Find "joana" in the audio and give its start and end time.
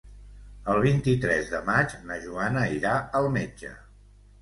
2.27-2.67